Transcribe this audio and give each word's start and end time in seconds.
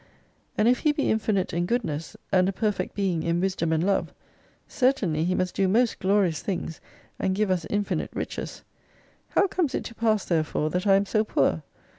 And 0.57 0.67
if 0.67 0.79
He 0.79 0.91
be 0.93 1.11
infinite 1.11 1.53
in 1.53 1.67
Goodness, 1.67 2.17
and 2.31 2.49
a 2.49 2.51
per 2.51 2.71
fect 2.71 2.95
Being 2.95 3.21
in 3.21 3.39
Wisdom 3.39 3.71
and 3.71 3.83
Love, 3.85 4.11
certainly 4.67 5.25
He 5.25 5.35
must 5.35 5.53
do 5.53 5.67
most 5.67 5.99
glorious 5.99 6.41
things, 6.41 6.81
and 7.19 7.35
give 7.35 7.51
us 7.51 7.67
infinite 7.69 8.09
riches; 8.11 8.63
how 9.35 9.45
comes 9.45 9.75
it 9.75 9.83
to 9.83 9.93
pass 9.93 10.25
therefore 10.25 10.71
that 10.71 10.87
I 10.87 10.95
am 10.95 11.05
so 11.05 11.23
poor? 11.23 11.61